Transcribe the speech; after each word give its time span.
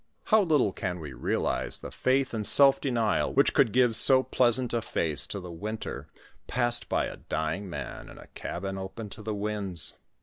How 0.23 0.41
little 0.41 0.73
can 0.73 0.99
we 0.99 1.13
realize 1.13 1.77
the 1.77 1.91
faith 1.91 2.33
and 2.33 2.43
self 2.43 2.81
denial 2.81 3.31
which 3.31 3.53
could 3.53 3.71
give 3.71 3.95
so 3.95 4.23
pleasant 4.23 4.73
a 4.73 4.81
face 4.81 5.27
to 5.27 5.45
a 5.45 5.51
winter 5.51 6.07
passed 6.47 6.89
by 6.89 7.05
a 7.05 7.17
dying 7.17 7.69
man 7.69 8.09
in 8.09 8.17
a 8.17 8.25
cabin 8.33 8.79
open 8.79 9.11
to 9.11 9.21
the 9.21 9.35
winds. 9.35 9.93